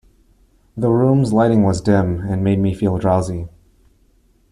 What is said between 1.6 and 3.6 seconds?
was dim and made me feel drowsy.